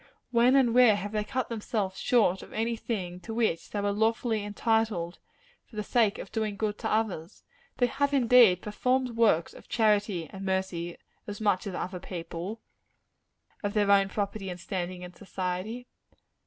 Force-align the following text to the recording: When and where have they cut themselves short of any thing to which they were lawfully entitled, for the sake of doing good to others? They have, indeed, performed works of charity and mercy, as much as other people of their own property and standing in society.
When 0.31 0.55
and 0.55 0.73
where 0.73 0.95
have 0.95 1.11
they 1.11 1.23
cut 1.23 1.47
themselves 1.49 1.99
short 1.99 2.41
of 2.41 2.51
any 2.53 2.75
thing 2.75 3.19
to 3.19 3.35
which 3.35 3.69
they 3.69 3.79
were 3.81 3.91
lawfully 3.91 4.43
entitled, 4.43 5.19
for 5.67 5.75
the 5.75 5.83
sake 5.83 6.17
of 6.17 6.31
doing 6.31 6.55
good 6.57 6.79
to 6.79 6.89
others? 6.91 7.43
They 7.77 7.85
have, 7.85 8.11
indeed, 8.11 8.63
performed 8.63 9.11
works 9.11 9.53
of 9.53 9.69
charity 9.69 10.27
and 10.33 10.43
mercy, 10.43 10.97
as 11.27 11.39
much 11.39 11.67
as 11.67 11.75
other 11.75 11.99
people 11.99 12.61
of 13.61 13.75
their 13.75 13.91
own 13.91 14.09
property 14.09 14.49
and 14.49 14.59
standing 14.59 15.03
in 15.03 15.13
society. 15.13 15.85